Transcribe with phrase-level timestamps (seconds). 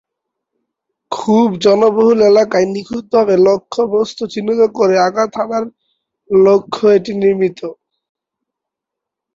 [1.11, 5.65] খুব জনবহুল এলাকায় নিখুঁতভাবে লক্ষ্যবস্তু চিহ্নিত করে আঘাত হানার
[6.29, 7.59] লক্ষ্যে এটি নির্মিত।